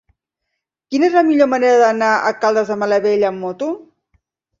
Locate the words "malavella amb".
2.85-3.45